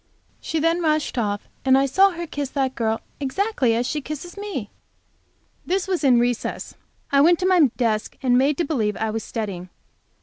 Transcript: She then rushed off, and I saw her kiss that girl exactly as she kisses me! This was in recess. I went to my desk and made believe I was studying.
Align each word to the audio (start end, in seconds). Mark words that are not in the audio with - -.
She 0.39 0.59
then 0.59 0.81
rushed 0.81 1.15
off, 1.19 1.47
and 1.63 1.77
I 1.77 1.85
saw 1.85 2.09
her 2.09 2.25
kiss 2.25 2.49
that 2.57 2.73
girl 2.73 3.01
exactly 3.19 3.75
as 3.75 3.85
she 3.85 4.01
kisses 4.01 4.35
me! 4.35 4.71
This 5.63 5.87
was 5.87 6.03
in 6.03 6.17
recess. 6.19 6.73
I 7.11 7.21
went 7.21 7.37
to 7.37 7.45
my 7.45 7.69
desk 7.77 8.17
and 8.23 8.35
made 8.35 8.67
believe 8.67 8.97
I 8.97 9.11
was 9.11 9.23
studying. 9.23 9.69